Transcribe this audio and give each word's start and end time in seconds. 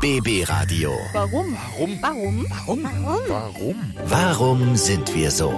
BB 0.00 0.44
Radio. 0.48 0.92
Warum? 1.12 1.54
Warum? 1.76 1.98
Warum? 2.00 2.46
Warum? 2.66 2.84
Warum? 3.28 3.76
Warum 4.06 4.76
sind 4.76 5.14
wir 5.14 5.30
so? 5.30 5.52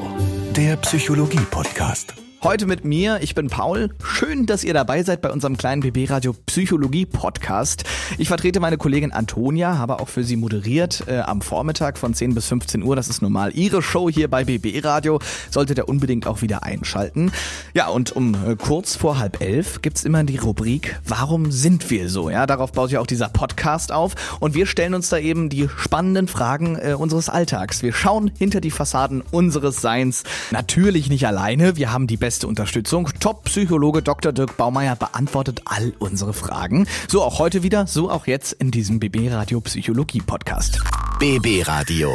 Der 0.56 0.76
Psychologie-Podcast. 0.76 2.14
Heute 2.44 2.66
mit 2.66 2.84
mir, 2.84 3.21
ich 3.22 3.36
bin 3.36 3.46
Paul. 3.46 3.90
Schön, 4.02 4.46
dass 4.46 4.64
ihr 4.64 4.74
dabei 4.74 5.04
seid 5.04 5.22
bei 5.22 5.30
unserem 5.30 5.56
kleinen 5.56 5.80
BB 5.80 6.10
Radio 6.10 6.34
Psychologie 6.46 7.06
Podcast. 7.06 7.85
Ich 8.18 8.26
vertrete 8.26 8.58
meine 8.58 8.78
Kollegin 8.78 9.12
Antonia, 9.12 9.78
habe 9.78 10.00
auch 10.00 10.08
für 10.08 10.24
sie 10.24 10.35
moderiert 10.35 11.04
äh, 11.06 11.21
am 11.21 11.40
Vormittag 11.40 11.99
von 11.99 12.14
10 12.14 12.35
bis 12.35 12.49
15 12.49 12.82
Uhr. 12.82 12.96
Das 12.96 13.08
ist 13.08 13.22
normal 13.22 13.53
ihre 13.54 13.81
Show 13.81 14.10
hier 14.10 14.26
bei 14.28 14.42
BB 14.42 14.85
Radio. 14.85 15.21
Solltet 15.53 15.78
ihr 15.78 15.88
unbedingt 15.88 16.27
auch 16.27 16.42
wieder 16.42 16.64
einschalten. 16.64 17.30
Ja, 17.74 17.86
und 17.86 18.10
um 18.10 18.34
äh, 18.34 18.56
kurz 18.56 18.96
vor 18.96 19.20
halb 19.20 19.40
elf 19.40 19.80
gibt's 19.80 20.02
immer 20.02 20.24
die 20.24 20.38
Rubrik 20.38 21.00
Warum 21.06 21.52
sind 21.52 21.90
wir 21.90 22.09
so? 22.09 22.28
Ja, 22.28 22.46
darauf 22.46 22.72
baut 22.72 22.90
ja 22.90 22.98
auch 22.98 23.06
dieser 23.06 23.28
Podcast 23.28 23.92
auf. 23.92 24.16
Und 24.40 24.56
wir 24.56 24.66
stellen 24.66 24.95
uns 24.95 25.10
da 25.10 25.18
eben 25.18 25.48
die 25.48 25.68
spannenden 25.78 26.27
Fragen 26.27 26.77
äh, 26.77 26.95
unseres 26.95 27.28
Alltags. 27.28 27.84
Wir 27.84 27.92
schauen 27.92 28.32
hinter 28.36 28.60
die 28.60 28.72
Fassaden 28.72 29.22
unseres 29.30 29.80
Seins. 29.80 30.24
Natürlich 30.50 31.09
nicht 31.09 31.24
alleine. 31.24 31.77
Wir 31.77 31.92
haben 31.92 32.09
die 32.09 32.16
beste 32.32 32.46
Unterstützung. 32.46 33.10
Top-Psychologe 33.20 34.00
Dr. 34.00 34.32
Dirk 34.32 34.56
Baumeier 34.56 34.96
beantwortet 34.96 35.60
all 35.66 35.92
unsere 35.98 36.32
Fragen. 36.32 36.86
So 37.06 37.22
auch 37.22 37.38
heute 37.38 37.62
wieder, 37.62 37.86
so 37.86 38.10
auch 38.10 38.27
jetzt 38.27 38.55
in 38.55 38.70
diesem 38.70 39.00
BB 39.00 39.30
Radio 39.30 39.60
Psychologie 39.60 40.22
Podcast. 40.22 40.80
BB 41.18 41.68
Radio. 41.68 42.10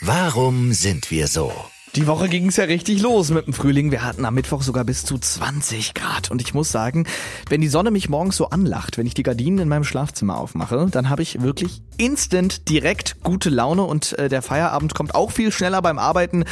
Warum 0.00 0.72
sind 0.72 1.12
wir 1.12 1.28
so? 1.28 1.52
Die 1.94 2.06
Woche 2.06 2.26
ging 2.30 2.48
es 2.48 2.56
ja 2.56 2.64
richtig 2.64 3.02
los 3.02 3.28
mit 3.28 3.46
dem 3.46 3.52
Frühling. 3.52 3.90
Wir 3.90 4.02
hatten 4.02 4.24
am 4.24 4.32
Mittwoch 4.32 4.62
sogar 4.62 4.82
bis 4.82 5.04
zu 5.04 5.18
20 5.18 5.92
Grad. 5.92 6.30
Und 6.30 6.40
ich 6.40 6.54
muss 6.54 6.72
sagen, 6.72 7.06
wenn 7.50 7.60
die 7.60 7.68
Sonne 7.68 7.90
mich 7.90 8.08
morgens 8.08 8.38
so 8.38 8.48
anlacht, 8.48 8.96
wenn 8.96 9.06
ich 9.06 9.12
die 9.12 9.22
Gardinen 9.22 9.58
in 9.58 9.68
meinem 9.68 9.84
Schlafzimmer 9.84 10.38
aufmache, 10.38 10.86
dann 10.90 11.10
habe 11.10 11.20
ich 11.20 11.42
wirklich 11.42 11.82
instant 11.98 12.70
direkt 12.70 13.22
gute 13.22 13.50
Laune 13.50 13.82
und 13.82 14.18
äh, 14.18 14.30
der 14.30 14.40
Feierabend 14.40 14.94
kommt 14.94 15.14
auch 15.14 15.32
viel 15.32 15.52
schneller 15.52 15.82
beim 15.82 15.98
Arbeiten. 15.98 16.44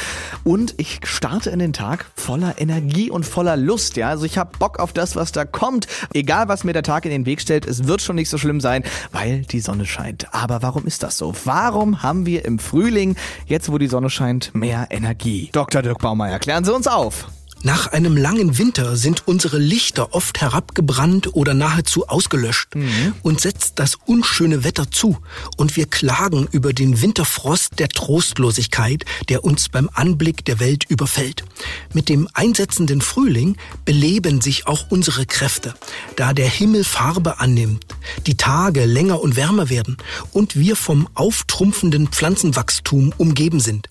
Und 0.43 0.75
ich 0.77 0.99
starte 1.05 1.49
in 1.49 1.57
den 1.57 1.73
Tag 1.73 2.05
voller 2.15 2.61
Energie 2.61 3.09
und 3.09 3.25
voller 3.25 3.57
Lust. 3.57 3.97
Ja, 3.97 4.09
also 4.09 4.25
ich 4.25 4.37
habe 4.37 4.55
Bock 4.59 4.77
auf 4.77 4.93
das, 4.93 5.15
was 5.15 5.31
da 5.31 5.43
kommt. 5.43 5.87
Egal, 6.13 6.49
was 6.49 6.63
mir 6.63 6.73
der 6.73 6.83
Tag 6.83 7.05
in 7.05 7.11
den 7.11 7.25
Weg 7.25 7.41
stellt, 7.41 7.65
es 7.65 7.87
wird 7.87 8.03
schon 8.03 8.15
nicht 8.15 8.29
so 8.29 8.37
schlimm 8.37 8.61
sein, 8.61 8.83
weil 9.11 9.41
die 9.41 9.59
Sonne 9.59 9.87
scheint. 9.87 10.35
Aber 10.35 10.61
warum 10.61 10.85
ist 10.85 11.01
das 11.01 11.17
so? 11.17 11.33
Warum 11.45 12.03
haben 12.03 12.27
wir 12.27 12.45
im 12.45 12.59
Frühling, 12.59 13.15
jetzt 13.47 13.71
wo 13.71 13.79
die 13.79 13.87
Sonne 13.87 14.11
scheint, 14.11 14.53
mehr 14.53 14.85
Energie? 14.91 15.30
Dr. 15.51 15.81
Dirk 15.81 15.99
Baumeier, 15.99 16.39
klären 16.39 16.63
Sie 16.65 16.73
uns 16.73 16.87
auf. 16.87 17.27
Nach 17.63 17.85
einem 17.85 18.17
langen 18.17 18.57
Winter 18.57 18.95
sind 18.97 19.27
unsere 19.27 19.59
Lichter 19.59 20.15
oft 20.15 20.41
herabgebrannt 20.41 21.35
oder 21.35 21.53
nahezu 21.53 22.07
ausgelöscht 22.07 22.73
Mhm. 22.73 23.13
und 23.21 23.39
setzt 23.39 23.77
das 23.77 23.99
unschöne 24.07 24.63
Wetter 24.63 24.89
zu 24.89 25.19
und 25.57 25.75
wir 25.75 25.85
klagen 25.85 26.47
über 26.51 26.73
den 26.73 27.03
Winterfrost 27.03 27.77
der 27.77 27.89
Trostlosigkeit, 27.89 29.05
der 29.29 29.43
uns 29.43 29.69
beim 29.69 29.91
Anblick 29.93 30.43
der 30.45 30.59
Welt 30.59 30.85
überfällt. 30.89 31.43
Mit 31.93 32.09
dem 32.09 32.27
einsetzenden 32.33 32.99
Frühling 32.99 33.57
beleben 33.85 34.41
sich 34.41 34.65
auch 34.65 34.85
unsere 34.89 35.27
Kräfte, 35.27 35.75
da 36.15 36.33
der 36.33 36.47
Himmel 36.49 36.83
Farbe 36.83 37.39
annimmt, 37.39 37.85
die 38.25 38.37
Tage 38.37 38.85
länger 38.85 39.21
und 39.21 39.35
wärmer 39.35 39.69
werden 39.69 39.97
und 40.33 40.55
wir 40.55 40.75
vom 40.75 41.07
auftrumpfenden 41.13 42.07
Pflanzenwachstum 42.07 43.13
umgeben 43.19 43.59
sind. 43.59 43.87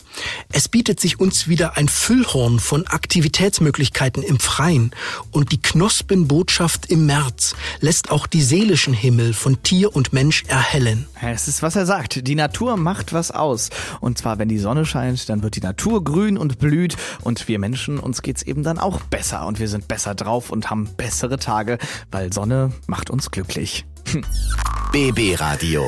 Es 0.53 0.69
bietet 0.69 1.01
sich 1.01 1.21
uns 1.21 1.49
wieder 1.49 1.77
ein 1.77 1.89
Füllhorn 1.89 2.59
von 2.59 2.87
Aktivitätsmöglichkeiten 2.87 4.23
im 4.23 4.39
Freien 4.39 4.91
und 5.31 5.53
die 5.53 5.61
Knospenbotschaft 5.61 6.87
im 6.91 7.07
März 7.07 7.55
lässt 7.81 8.11
auch 8.11 8.27
die 8.27 8.43
seelischen 8.43 8.95
Himmel 8.95 9.33
von 9.33 9.63
Tier 9.63 9.95
und 9.95 10.13
Mensch 10.13 10.45
erhellen. 10.49 11.07
Es 11.21 11.49
ist, 11.49 11.63
was 11.63 11.77
er 11.77 11.87
sagt. 11.87 12.27
Die 12.27 12.35
Natur 12.35 12.77
macht 12.77 13.13
was 13.13 13.31
aus. 13.31 13.71
Und 14.01 14.19
zwar, 14.19 14.39
wenn 14.39 14.49
die 14.49 14.59
Sonne 14.59 14.85
scheint, 14.85 15.29
dann 15.29 15.43
wird 15.43 15.57
die 15.57 15.61
Natur 15.61 16.03
grün 16.05 16.39
und 16.39 16.59
blüht. 16.59 16.97
Und 17.23 17.49
wir 17.49 17.59
Menschen, 17.59 17.99
uns 17.99 18.23
geht's 18.23 18.43
eben 18.43 18.63
dann 18.63 18.79
auch 18.79 19.01
besser. 19.03 19.47
Und 19.47 19.61
wir 19.61 19.69
sind 19.69 19.89
besser 19.89 20.15
drauf 20.15 20.51
und 20.51 20.71
haben 20.71 20.89
bessere 20.97 21.39
Tage, 21.39 21.79
weil 22.11 22.33
Sonne 22.33 22.73
macht 22.87 23.11
uns 23.11 23.31
glücklich. 23.31 23.85
BB 24.93 25.41
Radio. 25.41 25.85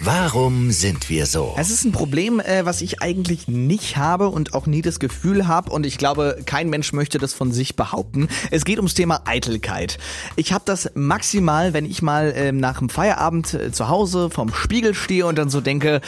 Warum 0.00 0.70
sind 0.70 1.08
wir 1.08 1.26
so? 1.26 1.54
Es 1.56 1.70
ist 1.70 1.84
ein 1.84 1.92
Problem, 1.92 2.40
äh, 2.40 2.64
was 2.64 2.82
ich 2.82 3.02
eigentlich 3.02 3.48
nicht 3.48 3.96
habe 3.96 4.28
und 4.28 4.54
auch 4.54 4.66
nie 4.66 4.82
das 4.82 4.98
Gefühl 4.98 5.48
habe 5.48 5.70
und 5.70 5.86
ich 5.86 5.98
glaube, 5.98 6.38
kein 6.44 6.68
Mensch 6.68 6.92
möchte 6.92 7.18
das 7.18 7.32
von 7.32 7.52
sich 7.52 7.76
behaupten. 7.76 8.28
Es 8.50 8.64
geht 8.64 8.78
ums 8.78 8.94
Thema 8.94 9.22
Eitelkeit. 9.24 9.98
Ich 10.36 10.52
habe 10.52 10.64
das 10.66 10.90
maximal, 10.94 11.72
wenn 11.72 11.86
ich 11.86 12.02
mal 12.02 12.32
ähm, 12.36 12.58
nach 12.58 12.78
dem 12.78 12.88
Feierabend 12.88 13.54
äh, 13.54 13.72
zu 13.72 13.88
Hause 13.88 14.30
vorm 14.30 14.52
Spiegel 14.52 14.94
stehe 14.94 15.26
und 15.26 15.38
dann 15.38 15.48
so 15.48 15.60
denke, 15.60 16.00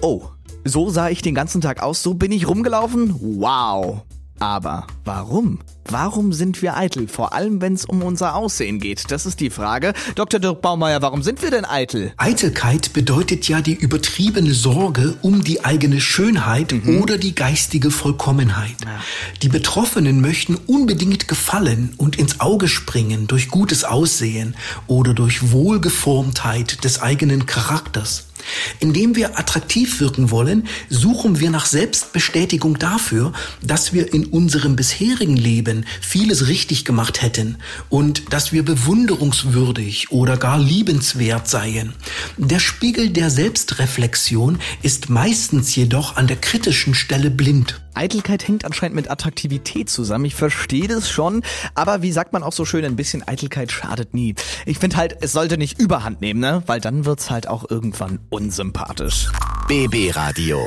oh, 0.00 0.24
so 0.64 0.90
sah 0.90 1.08
ich 1.08 1.22
den 1.22 1.34
ganzen 1.34 1.60
Tag 1.60 1.82
aus, 1.82 2.02
so 2.02 2.14
bin 2.14 2.32
ich 2.32 2.48
rumgelaufen? 2.48 3.14
Wow. 3.20 4.02
Aber 4.38 4.86
warum? 5.04 5.60
Warum 5.88 6.32
sind 6.32 6.62
wir 6.62 6.76
eitel? 6.76 7.06
Vor 7.08 7.32
allem, 7.32 7.60
wenn 7.60 7.74
es 7.74 7.84
um 7.84 8.02
unser 8.02 8.34
Aussehen 8.34 8.80
geht. 8.80 9.10
Das 9.10 9.24
ist 9.24 9.40
die 9.40 9.50
Frage. 9.50 9.92
Dr. 10.16 10.40
Dirk 10.40 10.60
Baumeier, 10.60 11.00
warum 11.00 11.22
sind 11.22 11.42
wir 11.42 11.50
denn 11.50 11.64
eitel? 11.64 12.12
Eitelkeit 12.16 12.92
bedeutet 12.92 13.48
ja 13.48 13.60
die 13.60 13.74
übertriebene 13.74 14.52
Sorge 14.52 15.16
um 15.22 15.44
die 15.44 15.64
eigene 15.64 16.00
Schönheit 16.00 16.74
oder 17.00 17.18
die 17.18 17.34
geistige 17.34 17.90
Vollkommenheit. 17.90 18.74
Die 19.42 19.48
Betroffenen 19.48 20.20
möchten 20.20 20.56
unbedingt 20.66 21.28
gefallen 21.28 21.94
und 21.96 22.18
ins 22.18 22.40
Auge 22.40 22.68
springen 22.68 23.26
durch 23.28 23.48
gutes 23.48 23.84
Aussehen 23.84 24.56
oder 24.88 25.14
durch 25.14 25.52
Wohlgeformtheit 25.52 26.84
des 26.84 27.00
eigenen 27.00 27.46
Charakters. 27.46 28.25
Indem 28.80 29.16
wir 29.16 29.38
attraktiv 29.38 30.00
wirken 30.00 30.30
wollen, 30.30 30.66
suchen 30.88 31.40
wir 31.40 31.50
nach 31.50 31.66
Selbstbestätigung 31.66 32.78
dafür, 32.78 33.32
dass 33.62 33.92
wir 33.92 34.12
in 34.12 34.26
unserem 34.26 34.76
bisherigen 34.76 35.36
Leben 35.36 35.84
vieles 36.00 36.48
richtig 36.48 36.84
gemacht 36.84 37.22
hätten 37.22 37.56
und 37.88 38.32
dass 38.32 38.52
wir 38.52 38.64
bewunderungswürdig 38.64 40.10
oder 40.10 40.36
gar 40.36 40.58
liebenswert 40.58 41.48
seien. 41.48 41.94
Der 42.36 42.60
Spiegel 42.60 43.10
der 43.10 43.30
Selbstreflexion 43.30 44.58
ist 44.82 45.10
meistens 45.10 45.74
jedoch 45.74 46.16
an 46.16 46.26
der 46.26 46.36
kritischen 46.36 46.94
Stelle 46.94 47.30
blind. 47.30 47.80
Eitelkeit 47.96 48.46
hängt 48.46 48.64
anscheinend 48.64 48.96
mit 48.96 49.10
Attraktivität 49.10 49.88
zusammen. 49.90 50.24
Ich 50.24 50.34
verstehe 50.34 50.88
das 50.88 51.10
schon, 51.10 51.42
aber 51.74 52.02
wie 52.02 52.12
sagt 52.12 52.32
man 52.32 52.42
auch 52.42 52.52
so 52.52 52.64
schön, 52.64 52.84
ein 52.84 52.96
bisschen 52.96 53.26
Eitelkeit 53.26 53.72
schadet 53.72 54.14
nie. 54.14 54.34
Ich 54.64 54.78
finde 54.78 54.96
halt, 54.96 55.16
es 55.20 55.32
sollte 55.32 55.58
nicht 55.58 55.78
überhand 55.78 56.20
nehmen, 56.20 56.40
ne? 56.40 56.62
Weil 56.66 56.80
dann 56.80 57.04
wird's 57.04 57.30
halt 57.30 57.48
auch 57.48 57.68
irgendwann 57.70 58.18
unsympathisch. 58.30 59.28
BB 59.68 60.14
Radio. 60.14 60.60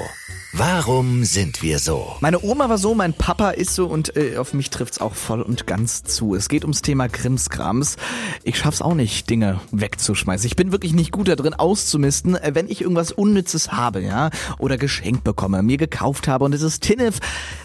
Warum 0.52 1.26
sind 1.26 1.62
wir 1.62 1.78
so? 1.78 2.16
Meine 2.22 2.44
Oma 2.44 2.70
war 2.70 2.80
so, 2.80 2.96
mein 2.96 3.14
Papa 3.14 3.52
ist 3.52 3.76
so 3.76 3.86
und 3.86 4.18
äh, 4.18 4.38
auf 4.38 4.56
mich 4.56 4.72
trifft's 4.72 5.00
auch 5.00 5.14
voll 5.14 5.44
und 5.44 5.68
ganz 5.68 6.04
zu. 6.04 6.34
Es 6.34 6.50
geht 6.50 6.64
ums 6.64 6.82
Thema 6.82 7.08
Krimskrams. 7.08 7.98
Ich 8.44 8.58
schaff's 8.58 8.82
auch 8.82 8.96
nicht, 8.96 9.30
Dinge 9.30 9.62
wegzuschmeißen. 9.72 10.48
Ich 10.48 10.56
bin 10.56 10.72
wirklich 10.72 10.94
nicht 10.94 11.12
gut 11.12 11.28
da 11.28 11.36
drin 11.36 11.54
auszumisten, 11.54 12.34
äh, 12.36 12.56
wenn 12.56 12.68
ich 12.68 12.82
irgendwas 12.82 13.12
Unnützes 13.12 13.72
habe, 13.74 14.02
ja, 14.02 14.32
oder 14.58 14.80
geschenkt 14.80 15.24
bekomme, 15.24 15.62
mir 15.62 15.78
gekauft 15.78 16.28
habe 16.28 16.46
und 16.46 16.56
es 16.56 16.64
ist 16.64 16.82
Tinnef, 16.82 17.20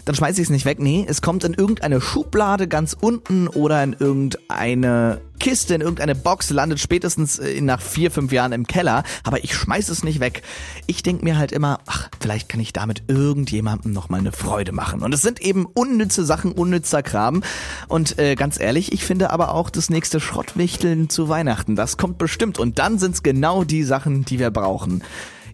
dann 0.05 0.13
schmeiß 0.13 0.37
ich 0.37 0.43
es 0.43 0.49
nicht 0.51 0.65
weg. 0.65 0.79
Nee, 0.79 1.07
es 1.09 1.23
kommt 1.23 1.43
in 1.43 1.55
irgendeine 1.55 1.99
Schublade 2.01 2.67
ganz 2.67 2.95
unten 2.99 3.47
oder 3.47 3.83
in 3.83 3.93
irgendeine 3.97 5.21
Kiste, 5.39 5.75
in 5.75 5.81
irgendeine 5.81 6.15
Box, 6.15 6.49
landet 6.49 6.79
spätestens 6.79 7.39
äh, 7.39 7.61
nach 7.61 7.81
vier, 7.81 8.11
fünf 8.11 8.31
Jahren 8.31 8.51
im 8.51 8.67
Keller, 8.67 9.03
aber 9.23 9.43
ich 9.43 9.55
schmeiß 9.55 9.89
es 9.89 10.03
nicht 10.03 10.19
weg. 10.19 10.41
Ich 10.87 11.03
denk 11.03 11.23
mir 11.23 11.37
halt 11.37 11.51
immer, 11.51 11.79
ach, 11.85 12.09
vielleicht 12.19 12.49
kann 12.49 12.59
ich 12.59 12.73
damit 12.73 13.03
irgendjemandem 13.07 13.91
noch 13.91 14.09
mal 14.09 14.19
eine 14.19 14.31
Freude 14.31 14.71
machen. 14.71 15.01
Und 15.01 15.13
es 15.13 15.21
sind 15.21 15.41
eben 15.41 15.65
unnütze 15.65 16.25
Sachen, 16.25 16.51
unnützer 16.51 17.03
Kram. 17.03 17.43
Und 17.87 18.17
äh, 18.19 18.35
ganz 18.35 18.59
ehrlich, 18.59 18.91
ich 18.91 19.03
finde 19.03 19.29
aber 19.29 19.53
auch 19.53 19.69
das 19.69 19.89
nächste 19.89 20.19
Schrottwichteln 20.19 21.09
zu 21.09 21.29
Weihnachten, 21.29 21.75
das 21.75 21.97
kommt 21.97 22.17
bestimmt. 22.17 22.59
Und 22.59 22.79
dann 22.79 22.99
sind's 22.99 23.23
genau 23.23 23.63
die 23.63 23.83
Sachen, 23.83 24.25
die 24.25 24.39
wir 24.39 24.51
brauchen. 24.51 25.03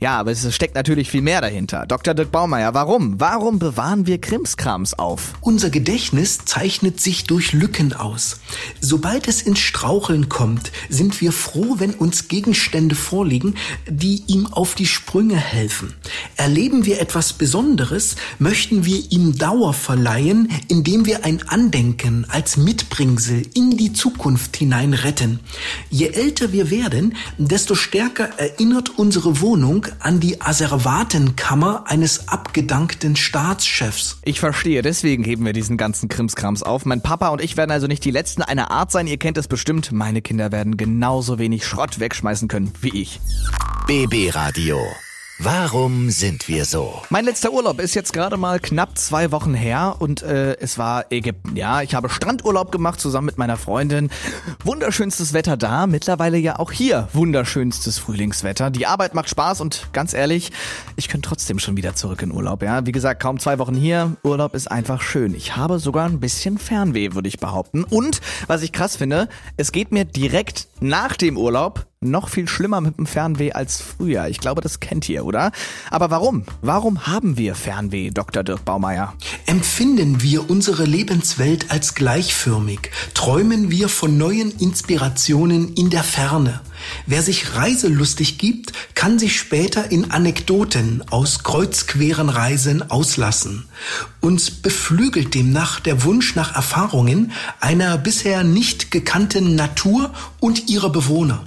Ja, 0.01 0.18
aber 0.18 0.31
es 0.31 0.56
steckt 0.56 0.74
natürlich 0.74 1.12
viel 1.12 1.21
mehr 1.21 1.42
dahinter. 1.42 1.86
Dr. 1.86 2.15
Dirk 2.15 2.31
Baumeier, 2.31 2.74
warum? 2.74 3.19
Warum 3.19 3.59
bewahren 3.59 4.07
wir 4.07 4.19
Krimskrams 4.19 4.95
auf? 4.95 5.33
Unser 5.42 5.69
Gedächtnis 5.69 6.39
zeichnet 6.44 7.00
sich 7.00 7.25
durch 7.25 7.53
Lücken 7.53 7.94
aus. 7.94 8.39
Sobald 8.80 9.27
es 9.27 9.44
ins 9.44 9.59
Straucheln 9.59 10.27
kommt, 10.27 10.71
sind 10.89 11.21
wir 11.21 11.31
froh, 11.31 11.75
wenn 11.77 11.94
uns 11.94 12.27
Gegenstände 12.30 12.95
vorliegen, 12.95 13.53
die 13.88 14.24
ihm 14.25 14.48
auf 14.48 14.74
die 14.74 14.88
Sprünge 14.88 15.38
helfen. 15.38 15.94
Erleben 16.41 16.88
wir 16.88 16.99
etwas 16.99 17.33
Besonderes, 17.33 18.15
möchten 18.39 18.83
wir 18.83 19.11
ihm 19.11 19.38
Dauer 19.38 19.75
verleihen, 19.75 20.49
indem 20.69 21.05
wir 21.05 21.23
ein 21.23 21.47
Andenken 21.47 22.25
als 22.27 22.57
Mitbringsel 22.57 23.43
in 23.53 23.77
die 23.77 23.93
Zukunft 23.93 24.57
hinein 24.57 24.95
retten. 24.95 25.39
Je 25.91 26.07
älter 26.07 26.51
wir 26.51 26.71
werden, 26.71 27.15
desto 27.38 27.75
stärker 27.75 28.39
erinnert 28.39 28.97
unsere 28.97 29.39
Wohnung 29.39 29.85
an 29.99 30.19
die 30.19 30.41
Asservatenkammer 30.41 31.83
eines 31.85 32.27
abgedankten 32.27 33.15
Staatschefs. 33.15 34.17
Ich 34.25 34.39
verstehe, 34.39 34.81
deswegen 34.81 35.23
heben 35.23 35.45
wir 35.45 35.53
diesen 35.53 35.77
ganzen 35.77 36.09
Krimskrams 36.09 36.63
auf. 36.63 36.85
Mein 36.85 37.03
Papa 37.03 37.27
und 37.27 37.43
ich 37.43 37.55
werden 37.55 37.69
also 37.69 37.85
nicht 37.85 38.03
die 38.03 38.09
Letzten 38.09 38.41
einer 38.41 38.71
Art 38.71 38.91
sein, 38.91 39.05
ihr 39.05 39.17
kennt 39.17 39.38
es 39.38 39.47
bestimmt. 39.47 39.91
Meine 39.91 40.23
Kinder 40.23 40.51
werden 40.51 40.75
genauso 40.75 41.38
wenig 41.38 41.67
Schrott 41.67 41.99
wegschmeißen 41.99 42.47
können 42.47 42.73
wie 42.81 42.99
ich. 42.99 43.19
BB 43.85 44.33
Radio. 44.33 44.79
Warum 45.43 46.11
sind 46.11 46.47
wir 46.47 46.65
so? 46.65 47.01
Mein 47.09 47.25
letzter 47.25 47.51
Urlaub 47.51 47.79
ist 47.79 47.95
jetzt 47.95 48.13
gerade 48.13 48.38
mal 48.38 48.59
knapp 48.59 48.95
zwei 48.99 49.31
Wochen 49.31 49.55
her 49.55 49.95
und 49.97 50.21
äh, 50.21 50.55
es 50.59 50.77
war 50.77 51.11
Ägypten. 51.11 51.55
Ja, 51.55 51.81
ich 51.81 51.95
habe 51.95 52.09
Strandurlaub 52.09 52.71
gemacht 52.71 52.99
zusammen 52.99 53.25
mit 53.25 53.39
meiner 53.39 53.57
Freundin. 53.57 54.11
Wunderschönstes 54.63 55.33
Wetter 55.33 55.57
da, 55.57 55.88
mittlerweile 55.88 56.38
ja 56.38 56.59
auch 56.59 56.71
hier 56.71 57.07
wunderschönstes 57.13 57.97
Frühlingswetter. 57.97 58.69
Die 58.69 58.85
Arbeit 58.85 59.15
macht 59.15 59.29
Spaß 59.29 59.61
und 59.61 59.88
ganz 59.93 60.13
ehrlich, 60.13 60.51
ich 60.95 61.07
könnte 61.07 61.29
trotzdem 61.29 61.57
schon 61.57 61.75
wieder 61.75 61.95
zurück 61.95 62.21
in 62.21 62.31
Urlaub. 62.31 62.61
Ja, 62.61 62.85
wie 62.85 62.91
gesagt, 62.91 63.19
kaum 63.19 63.39
zwei 63.39 63.57
Wochen 63.57 63.73
hier. 63.73 64.17
Urlaub 64.21 64.53
ist 64.53 64.69
einfach 64.69 65.01
schön. 65.01 65.33
Ich 65.33 65.55
habe 65.55 65.79
sogar 65.79 66.07
ein 66.07 66.19
bisschen 66.19 66.59
Fernweh, 66.59 67.15
würde 67.15 67.29
ich 67.29 67.39
behaupten. 67.39 67.83
Und 67.83 68.21
was 68.45 68.61
ich 68.61 68.73
krass 68.73 68.95
finde, 68.95 69.27
es 69.57 69.71
geht 69.71 69.91
mir 69.91 70.05
direkt 70.05 70.67
nach 70.81 71.17
dem 71.17 71.35
Urlaub 71.35 71.88
noch 72.03 72.30
viel 72.30 72.48
schlimmer 72.48 72.81
mit 72.81 72.98
dem 72.98 73.06
Fernweh 73.06 73.51
als 73.51 73.80
früher. 73.80 74.27
Ich 74.27 74.39
glaube, 74.39 74.62
das 74.62 74.80
kennt 74.80 75.07
ihr, 75.07 75.24
oder? 75.24 75.51
Aber 75.92 76.09
warum? 76.09 76.45
Warum 76.63 77.06
haben 77.06 77.38
wir 77.38 77.53
Fernweh, 77.53 78.09
Dr. 78.09 78.42
Dirk 78.42 78.65
Baumeier? 78.65 79.13
Empfinden 79.45 80.24
wir 80.24 80.50
unsere 80.50 80.86
Lebenswelt 80.86 81.69
als 81.69 81.94
gleichförmig? 81.94 82.89
Träumen 83.13 83.69
wir 83.69 83.88
von 83.88 84.18
neuen 84.18 84.50
Inspirationen 84.50 85.75
in 85.75 85.92
der 85.92 86.03
Ferne? 86.03 86.62
Wer 87.06 87.21
sich 87.21 87.53
reiselustig 87.53 88.39
gibt, 88.39 88.74
kann 88.95 89.19
sich 89.19 89.38
später 89.38 89.92
in 89.92 90.09
Anekdoten 90.09 91.03
aus 91.12 91.44
kreuzqueren 91.44 92.30
Reisen 92.30 92.89
auslassen. 92.89 93.65
Uns 94.21 94.50
beflügelt 94.50 95.36
demnach 95.36 95.80
der 95.80 96.03
Wunsch 96.03 96.33
nach 96.33 96.56
Erfahrungen 96.56 97.31
einer 97.59 98.00
bisher 98.00 98.44
nicht 98.44 98.89
gekannten 98.89 99.53
Natur 99.53 100.09
und 100.39 100.68
ihrer 100.68 100.89
Bewohner. 100.89 101.44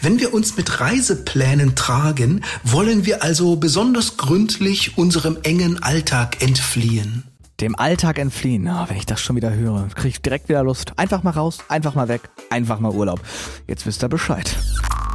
Wenn 0.00 0.20
wir 0.20 0.34
uns 0.34 0.56
mit 0.56 0.80
Reiseplänen 0.80 1.74
tragen, 1.74 2.44
wollen 2.64 3.06
wir 3.06 3.22
also 3.22 3.56
besonders 3.56 4.16
gründlich 4.16 4.98
unserem 4.98 5.38
engen 5.42 5.82
Alltag 5.82 6.42
entfliehen. 6.42 7.24
Dem 7.60 7.74
Alltag 7.74 8.18
entfliehen. 8.18 8.68
Oh, 8.68 8.88
wenn 8.88 8.96
ich 8.96 9.06
das 9.06 9.20
schon 9.20 9.34
wieder 9.34 9.52
höre, 9.52 9.88
kriege 9.94 10.08
ich 10.08 10.22
direkt 10.22 10.48
wieder 10.48 10.62
Lust. 10.62 10.92
Einfach 10.96 11.24
mal 11.24 11.30
raus, 11.30 11.58
einfach 11.68 11.94
mal 11.94 12.08
weg, 12.08 12.22
einfach 12.50 12.78
mal 12.78 12.92
Urlaub. 12.92 13.20
Jetzt 13.66 13.84
wisst 13.84 14.04
ihr 14.04 14.08
Bescheid. 14.08 14.56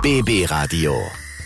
BB 0.01 0.50
Radio. 0.50 0.94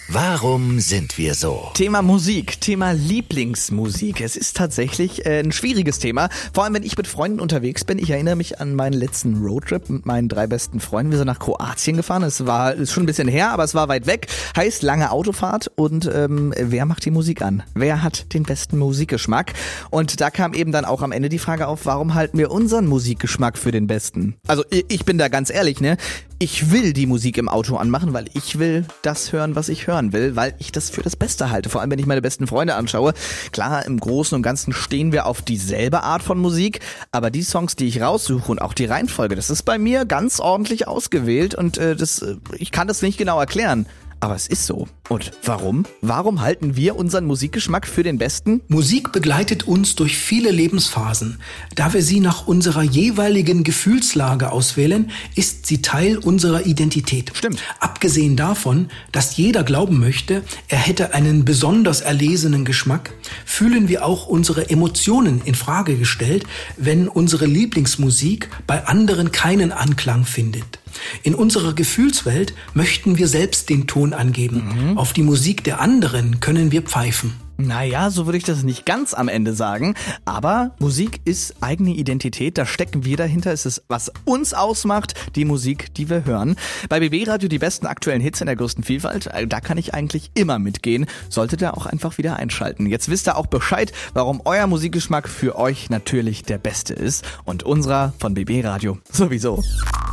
Warum 0.09 0.79
sind 0.79 1.17
wir 1.17 1.35
so? 1.35 1.69
Thema 1.73 2.01
Musik, 2.01 2.61
Thema 2.61 2.93
Lieblingsmusik. 2.93 4.21
Es 4.21 4.37
ist 4.37 4.55
tatsächlich 4.55 5.25
äh, 5.25 5.41
ein 5.41 5.51
schwieriges 5.51 5.99
Thema. 5.99 6.29
Vor 6.53 6.63
allem, 6.63 6.75
wenn 6.75 6.83
ich 6.83 6.95
mit 6.95 7.07
Freunden 7.07 7.41
unterwegs 7.41 7.83
bin. 7.83 7.99
Ich 7.99 8.09
erinnere 8.09 8.37
mich 8.37 8.61
an 8.61 8.73
meinen 8.73 8.93
letzten 8.93 9.43
Roadtrip 9.43 9.89
mit 9.89 10.05
meinen 10.05 10.29
drei 10.29 10.47
besten 10.47 10.79
Freunden. 10.79 11.11
Wir 11.11 11.17
sind 11.17 11.27
nach 11.27 11.39
Kroatien 11.39 11.97
gefahren. 11.97 12.23
Es 12.23 12.45
war 12.45 12.73
ist 12.73 12.93
schon 12.93 13.03
ein 13.03 13.05
bisschen 13.05 13.27
her, 13.27 13.51
aber 13.51 13.65
es 13.65 13.75
war 13.75 13.89
weit 13.89 14.07
weg. 14.07 14.27
Heißt 14.55 14.81
lange 14.81 15.11
Autofahrt. 15.11 15.69
Und 15.75 16.09
ähm, 16.13 16.53
wer 16.57 16.85
macht 16.85 17.03
die 17.03 17.11
Musik 17.11 17.41
an? 17.41 17.63
Wer 17.73 18.01
hat 18.01 18.33
den 18.33 18.43
besten 18.43 18.77
Musikgeschmack? 18.77 19.55
Und 19.89 20.21
da 20.21 20.29
kam 20.29 20.53
eben 20.53 20.71
dann 20.71 20.85
auch 20.85 21.01
am 21.01 21.11
Ende 21.11 21.27
die 21.27 21.37
Frage 21.37 21.67
auf, 21.67 21.85
warum 21.85 22.13
halten 22.13 22.37
wir 22.37 22.51
unseren 22.51 22.87
Musikgeschmack 22.87 23.57
für 23.57 23.71
den 23.71 23.87
besten? 23.87 24.37
Also 24.47 24.63
ich 24.69 25.03
bin 25.03 25.17
da 25.17 25.27
ganz 25.27 25.49
ehrlich, 25.49 25.81
ne? 25.81 25.97
Ich 26.39 26.71
will 26.71 26.93
die 26.93 27.07
Musik 27.07 27.39
im 27.39 27.49
Auto 27.49 27.77
anmachen, 27.77 28.13
weil 28.13 28.29
ich 28.33 28.59
will 28.59 28.85
das 29.01 29.33
hören, 29.33 29.55
was 29.55 29.69
ich 29.69 29.87
hören 29.97 30.13
will, 30.13 30.35
weil 30.35 30.53
ich 30.59 30.71
das 30.71 30.89
für 30.89 31.01
das 31.01 31.15
Beste 31.15 31.49
halte. 31.49 31.69
Vor 31.69 31.81
allem, 31.81 31.91
wenn 31.91 31.99
ich 31.99 32.05
meine 32.05 32.21
besten 32.21 32.47
Freunde 32.47 32.75
anschaue. 32.75 33.13
Klar, 33.51 33.85
im 33.85 33.99
Großen 33.99 34.35
und 34.35 34.43
Ganzen 34.43 34.73
stehen 34.73 35.11
wir 35.11 35.25
auf 35.25 35.41
dieselbe 35.41 36.03
Art 36.03 36.21
von 36.21 36.37
Musik, 36.37 36.79
aber 37.11 37.31
die 37.31 37.41
Songs, 37.41 37.75
die 37.75 37.87
ich 37.87 38.01
raussuche 38.01 38.51
und 38.51 38.61
auch 38.61 38.73
die 38.73 38.85
Reihenfolge, 38.85 39.35
das 39.35 39.49
ist 39.49 39.63
bei 39.63 39.77
mir 39.77 40.05
ganz 40.05 40.39
ordentlich 40.39 40.87
ausgewählt 40.87 41.55
und 41.55 41.77
äh, 41.77 41.95
das, 41.95 42.21
äh, 42.21 42.35
ich 42.57 42.71
kann 42.71 42.87
das 42.87 43.01
nicht 43.01 43.17
genau 43.17 43.39
erklären. 43.39 43.87
Aber 44.19 44.35
es 44.35 44.47
ist 44.47 44.65
so. 44.65 44.87
Und 45.09 45.31
warum? 45.43 45.85
Warum 46.01 46.41
halten 46.41 46.75
wir 46.75 46.95
unseren 46.95 47.25
Musikgeschmack 47.25 47.87
für 47.87 48.03
den 48.03 48.17
besten? 48.17 48.61
Musik 48.67 49.11
begleitet 49.11 49.67
uns 49.67 49.95
durch 49.95 50.17
viele 50.17 50.51
Lebensphasen. 50.51 51.39
Da 51.75 51.93
wir 51.93 52.01
sie 52.01 52.19
nach 52.19 52.47
unserer 52.47 52.81
jeweiligen 52.81 53.63
Gefühlslage 53.63 54.51
auswählen, 54.51 55.11
ist 55.35 55.67
sie 55.67 55.81
Teil 55.81 56.17
unserer 56.17 56.65
Identität. 56.65 57.31
Stimmt. 57.35 57.61
Abgesehen 57.79 58.35
davon, 58.35 58.89
dass 59.11 59.37
jeder 59.37 59.63
glauben 59.63 59.99
möchte, 59.99 60.43
er 60.67 60.79
hätte 60.79 61.13
einen 61.13 61.45
besonders 61.45 62.01
erlesenen 62.01 62.65
Geschmack, 62.65 63.13
fühlen 63.45 63.87
wir 63.87 64.05
auch 64.05 64.27
unsere 64.27 64.69
Emotionen 64.69 65.41
in 65.45 65.55
Frage 65.55 65.95
gestellt, 65.95 66.43
wenn 66.75 67.07
unsere 67.07 67.45
Lieblingsmusik 67.45 68.49
bei 68.65 68.85
anderen 68.85 69.31
keinen 69.31 69.71
Anklang 69.71 70.25
findet. 70.25 70.79
In 71.23 71.35
unserer 71.35 71.73
Gefühlswelt 71.73 72.53
möchten 72.73 73.17
wir 73.17 73.27
selbst 73.27 73.69
den 73.69 73.87
Ton 73.87 74.13
angeben. 74.13 74.91
Mhm. 74.91 74.97
Auf 74.97 75.13
die 75.13 75.23
Musik 75.23 75.63
der 75.63 75.81
anderen 75.81 76.39
können 76.39 76.71
wir 76.71 76.81
pfeifen. 76.81 77.33
Naja, 77.57 78.11
so 78.11 78.25
würde 78.25 78.37
ich 78.37 78.43
das 78.43 78.63
nicht 78.63 78.85
ganz 78.85 79.13
am 79.13 79.27
Ende 79.27 79.53
sagen. 79.53 79.95
Aber 80.25 80.75
Musik 80.79 81.21
ist 81.25 81.55
eigene 81.61 81.91
Identität, 81.91 82.57
da 82.57 82.65
stecken 82.65 83.03
wir 83.03 83.17
dahinter. 83.17 83.51
Es 83.51 83.65
ist, 83.65 83.83
was 83.87 84.11
uns 84.25 84.53
ausmacht, 84.53 85.15
die 85.35 85.45
Musik, 85.45 85.93
die 85.95 86.09
wir 86.09 86.25
hören. 86.25 86.55
Bei 86.87 86.99
BB 86.99 87.27
Radio 87.27 87.49
die 87.49 87.59
besten 87.59 87.87
aktuellen 87.87 88.21
Hits 88.21 88.41
in 88.41 88.47
der 88.47 88.55
größten 88.55 88.83
Vielfalt, 88.83 89.27
äh, 89.27 89.47
da 89.47 89.59
kann 89.59 89.77
ich 89.77 89.93
eigentlich 89.93 90.31
immer 90.35 90.59
mitgehen. 90.59 91.07
Solltet 91.29 91.61
ihr 91.61 91.75
auch 91.75 91.87
einfach 91.87 92.17
wieder 92.17 92.37
einschalten. 92.37 92.85
Jetzt 92.85 93.09
wisst 93.09 93.27
ihr 93.27 93.37
auch 93.37 93.47
Bescheid, 93.47 93.91
warum 94.13 94.41
euer 94.45 94.67
Musikgeschmack 94.67 95.27
für 95.27 95.57
euch 95.57 95.89
natürlich 95.89 96.43
der 96.43 96.59
beste 96.59 96.93
ist. 96.93 97.25
Und 97.43 97.63
unserer 97.63 98.13
von 98.19 98.33
BB 98.35 98.63
Radio 98.63 98.99
sowieso. 99.11 99.63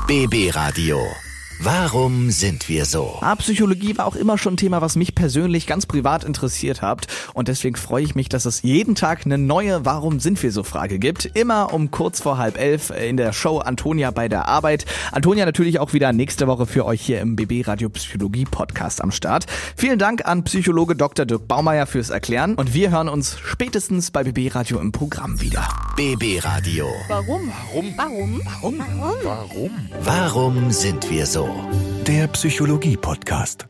BB 0.06 0.54
Radio. 0.54 0.98
Warum 1.64 2.30
sind 2.30 2.68
wir 2.68 2.84
so? 2.84 3.16
Ah, 3.22 3.36
Psychologie 3.36 3.96
war 3.96 4.04
auch 4.04 4.16
immer 4.16 4.36
schon 4.36 4.52
ein 4.52 4.56
Thema, 4.58 4.82
was 4.82 4.96
mich 4.96 5.14
persönlich 5.14 5.66
ganz 5.66 5.86
privat 5.86 6.22
interessiert 6.22 6.82
hat. 6.82 7.06
Und 7.32 7.48
deswegen 7.48 7.76
freue 7.76 8.04
ich 8.04 8.14
mich, 8.14 8.28
dass 8.28 8.44
es 8.44 8.60
jeden 8.60 8.94
Tag 8.94 9.24
eine 9.24 9.38
neue 9.38 9.86
Warum 9.86 10.20
sind 10.20 10.42
wir 10.42 10.52
so 10.52 10.62
Frage 10.62 10.98
gibt. 10.98 11.24
Immer 11.24 11.72
um 11.72 11.90
kurz 11.90 12.20
vor 12.20 12.36
halb 12.36 12.60
elf 12.60 12.90
in 12.90 13.16
der 13.16 13.32
Show 13.32 13.60
Antonia 13.60 14.10
bei 14.10 14.28
der 14.28 14.46
Arbeit. 14.46 14.84
Antonia 15.10 15.46
natürlich 15.46 15.78
auch 15.78 15.94
wieder 15.94 16.12
nächste 16.12 16.48
Woche 16.48 16.66
für 16.66 16.84
euch 16.84 17.00
hier 17.00 17.22
im 17.22 17.34
BB 17.34 17.66
Radio 17.66 17.88
Psychologie 17.88 18.44
Podcast 18.44 19.00
am 19.00 19.10
Start. 19.10 19.46
Vielen 19.74 19.98
Dank 19.98 20.26
an 20.26 20.44
Psychologe 20.44 20.94
Dr. 20.96 21.24
Dirk 21.24 21.48
Baumeier 21.48 21.86
fürs 21.86 22.10
Erklären. 22.10 22.56
Und 22.56 22.74
wir 22.74 22.90
hören 22.90 23.08
uns 23.08 23.38
spätestens 23.42 24.10
bei 24.10 24.22
BB 24.22 24.54
Radio 24.54 24.80
im 24.80 24.92
Programm 24.92 25.40
wieder. 25.40 25.66
BB 25.96 26.44
Radio. 26.44 26.88
Warum? 27.08 27.50
Warum? 27.72 27.94
Warum? 27.96 28.42
Warum? 28.60 28.78
Warum? 29.22 29.70
Warum 30.02 30.70
sind 30.70 31.10
wir 31.10 31.24
so? 31.24 31.53
Der 32.06 32.28
Psychologie-Podcast. 32.28 33.66